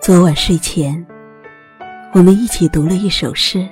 [0.00, 1.06] 昨晚睡前，
[2.14, 3.68] 我们一起读了一首诗。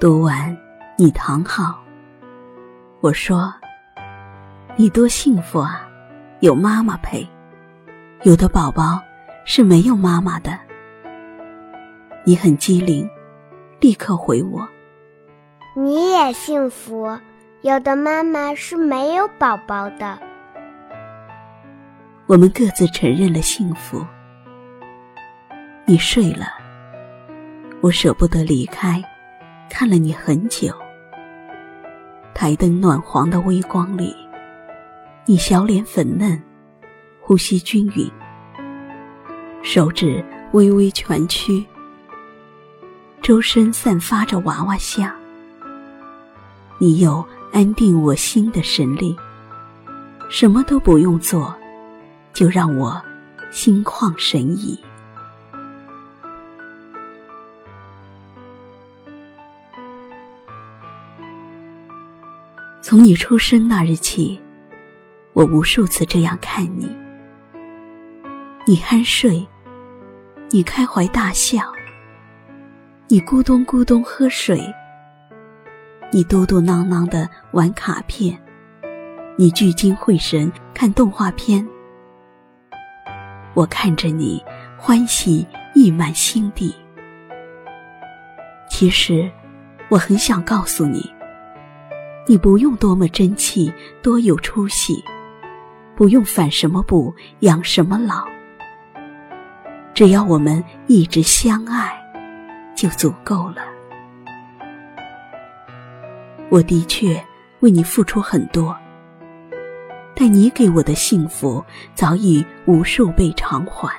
[0.00, 0.56] 读完，
[0.96, 1.78] 你躺好。
[3.02, 3.52] 我说
[4.74, 5.86] ：“你多幸福啊，
[6.40, 7.28] 有妈妈陪。
[8.22, 8.98] 有的宝宝
[9.44, 10.58] 是没有妈妈的。”
[12.24, 13.06] 你很机灵，
[13.80, 14.66] 立刻回我
[15.76, 17.06] ：“你也幸福，
[17.60, 20.18] 有的妈妈是没有宝宝的。”
[22.26, 24.02] 我们各自承认了幸福。
[25.84, 26.46] 你睡了，
[27.80, 29.02] 我舍不得离开，
[29.68, 30.72] 看了你很久。
[32.32, 34.14] 台灯暖黄的微光里，
[35.26, 36.40] 你小脸粉嫩，
[37.20, 38.08] 呼吸均匀，
[39.60, 41.64] 手指微微蜷曲，
[43.20, 45.12] 周身散发着娃娃香。
[46.78, 49.16] 你有安定我心的神力，
[50.30, 51.52] 什么都不用做，
[52.32, 53.02] 就让我
[53.50, 54.78] 心旷神怡。
[62.92, 64.38] 从你出生那日起，
[65.32, 66.94] 我无数次这样看你。
[68.66, 69.48] 你酣睡，
[70.50, 71.72] 你开怀大笑，
[73.08, 74.62] 你咕咚咕咚喝水，
[76.10, 78.38] 你嘟嘟囔囔的玩卡片，
[79.38, 81.66] 你聚精会神看动画片。
[83.54, 84.44] 我看着你，
[84.76, 86.74] 欢喜溢满心底。
[88.68, 89.32] 其实，
[89.88, 91.10] 我很想告诉你。
[92.26, 95.02] 你不用多么争气，多有出息，
[95.96, 98.24] 不用反什么补，养什么老。
[99.92, 101.92] 只要我们一直相爱，
[102.76, 103.62] 就足够了。
[106.48, 107.22] 我的确
[107.60, 108.76] 为你付出很多，
[110.14, 111.62] 但你给我的幸福
[111.94, 113.92] 早已无数倍偿还。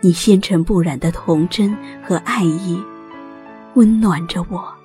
[0.00, 2.82] 你纤尘不染的童真和爱意，
[3.74, 4.75] 温暖着我。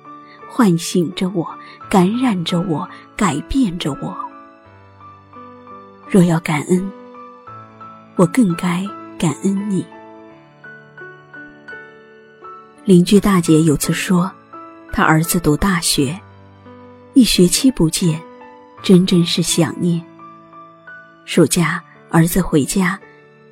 [0.54, 1.48] 唤醒着我，
[1.88, 2.86] 感染着我，
[3.16, 4.14] 改变着我。
[6.06, 6.92] 若要感恩，
[8.16, 8.86] 我更该
[9.18, 9.82] 感恩你。
[12.84, 14.30] 邻居大姐有次说，
[14.92, 16.20] 她儿子读大学，
[17.14, 18.20] 一学期不见，
[18.82, 20.04] 真真是想念。
[21.24, 23.00] 暑假儿子回家，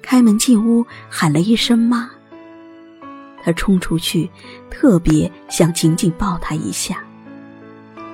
[0.03, 2.11] 开门进屋喊了一声妈。
[3.43, 4.31] 他冲出去，
[4.71, 7.03] 特别想紧紧抱他一下，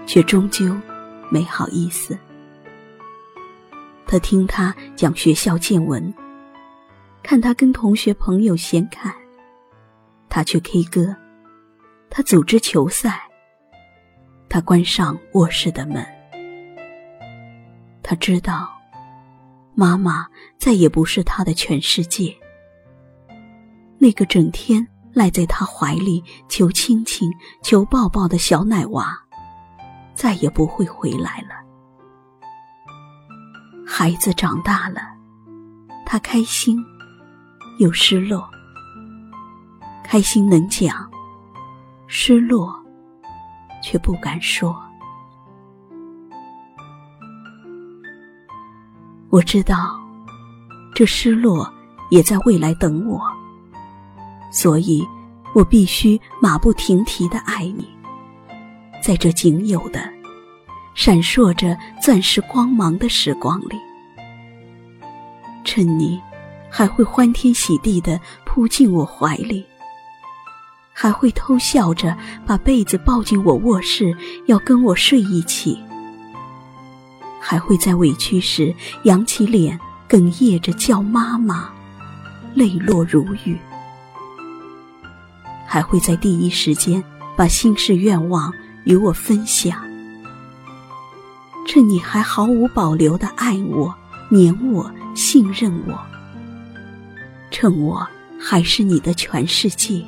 [0.06, 0.76] 却终究
[1.30, 2.16] 没好意思。
[4.06, 6.14] 他听他讲学校见闻，
[7.22, 9.12] 看他跟同学朋友闲侃，
[10.28, 11.14] 他去 K 歌，
[12.08, 13.20] 他组织球赛，
[14.48, 16.06] 他关上卧室的门。
[18.00, 18.68] 他知道，
[19.74, 22.32] 妈妈再也不是他的全世界。
[23.98, 24.86] 那个整天。
[25.16, 27.32] 赖在他怀里求亲亲、
[27.62, 29.18] 求抱抱的小奶娃，
[30.14, 31.56] 再也不会回来了。
[33.86, 35.00] 孩子长大了，
[36.04, 36.84] 他开心
[37.78, 38.46] 又失落。
[40.04, 41.10] 开心能讲，
[42.06, 42.78] 失落
[43.82, 44.76] 却不敢说。
[49.30, 49.98] 我知道，
[50.94, 51.72] 这失落
[52.10, 53.18] 也在未来等我。
[54.50, 55.06] 所以，
[55.54, 57.86] 我必须马不停蹄的爱你，
[59.02, 60.00] 在这仅有的、
[60.94, 63.76] 闪烁着钻石光芒的时光里，
[65.64, 66.20] 趁你
[66.70, 69.64] 还会欢天喜地的扑进我怀里，
[70.92, 75.78] 还会偷笑着把被子抱进我卧室，要跟我睡一起，
[77.40, 78.74] 还会在委屈时
[79.04, 79.78] 扬起脸，
[80.08, 81.70] 哽咽着叫妈妈，
[82.54, 83.58] 泪落如雨。
[85.76, 87.04] 还会在第一时间
[87.36, 88.50] 把心事愿望
[88.84, 89.78] 与我分享，
[91.66, 93.94] 趁你还毫无保留的爱我、
[94.30, 96.00] 黏我、信任我，
[97.50, 98.08] 趁我
[98.40, 100.02] 还是你的全世界，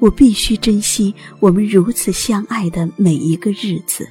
[0.00, 4.06] 我必须珍惜我们如此相爱的每一个日子，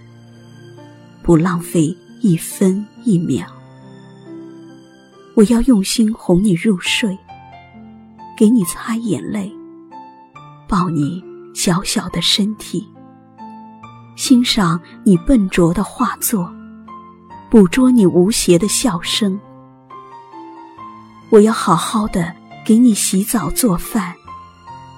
[1.22, 3.46] 不浪费一分一秒。
[5.36, 7.16] 我要用心哄你入睡，
[8.36, 9.56] 给你擦眼泪。
[10.68, 11.24] 抱你
[11.54, 12.88] 小小的身体，
[14.16, 16.54] 欣赏你笨拙的画作，
[17.50, 19.40] 捕捉你无邪的笑声。
[21.30, 22.34] 我要好好的
[22.66, 24.14] 给你洗澡做饭，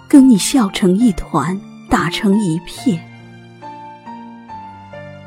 [0.08, 3.04] 跟你笑成一团，打成一片，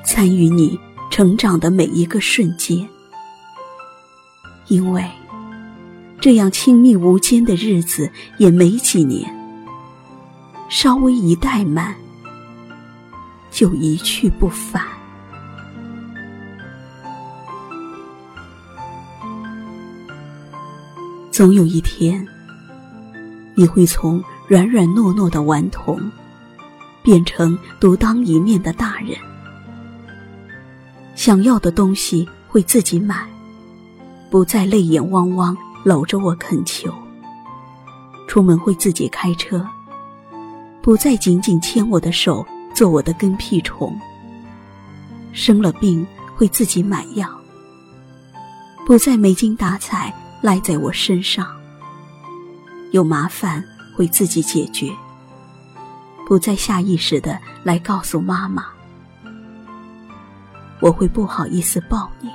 [0.04, 0.78] 参与你
[1.10, 2.88] 成长的每一个瞬间。
[4.68, 5.04] 因为，
[6.20, 9.28] 这样亲密无间的日子也没几年，
[10.72, 11.94] 稍微一怠慢，
[13.50, 14.82] 就一去不返。
[21.30, 22.26] 总有一天，
[23.54, 26.00] 你会从软软糯糯的顽童，
[27.02, 29.10] 变成独当一面的大人。
[31.14, 33.28] 想要的东西会自己买，
[34.30, 35.54] 不再泪眼汪汪
[35.84, 36.90] 搂着我恳求。
[38.26, 39.68] 出门会自己开车，
[40.82, 42.44] 不再紧紧牵我的手
[42.74, 43.96] 做我的跟屁虫。
[45.32, 46.04] 生了病
[46.36, 47.28] 会自己买药，
[48.84, 50.12] 不再没精打采
[50.42, 51.46] 赖在我身上。
[52.90, 53.64] 有麻烦
[53.96, 54.90] 会自己解决，
[56.26, 58.66] 不再下意识的来告诉妈妈。
[60.80, 62.28] 我会不好意思抱你，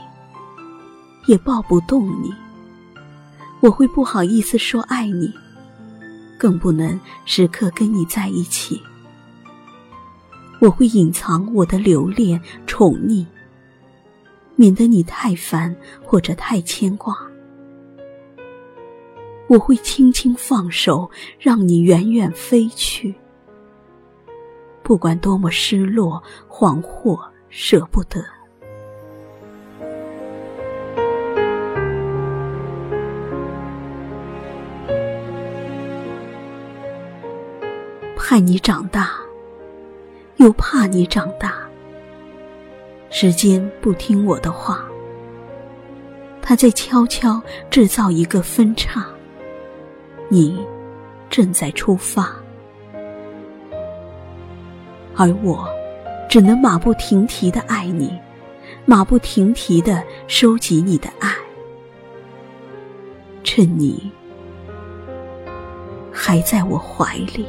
[1.27, 2.33] 也抱不动你。
[3.59, 5.31] 我会不好意思说爱你，
[6.37, 8.81] 更不能时刻跟你在一起。
[10.59, 13.25] 我会隐藏我的留恋、宠溺，
[14.55, 17.15] 免得你太烦或者太牵挂。
[19.47, 23.15] 我会轻轻放手，让你远远飞去。
[24.83, 27.19] 不管多么失落、恍惚、
[27.49, 28.36] 舍不得。
[38.29, 39.11] 害你长大，
[40.35, 41.59] 又怕你长大。
[43.09, 44.83] 时间不听我的话，
[46.41, 49.05] 他在悄悄制造一个分岔。
[50.27, 50.59] 你
[51.29, 52.35] 正在出发，
[55.15, 55.65] 而我
[56.27, 58.13] 只能马不停蹄的爱你，
[58.83, 61.33] 马不停蹄的收集你的爱，
[63.45, 64.11] 趁你
[66.11, 67.45] 还在我怀里。